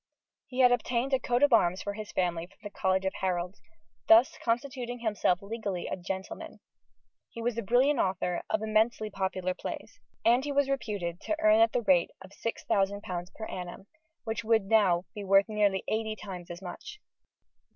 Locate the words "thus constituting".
4.07-4.97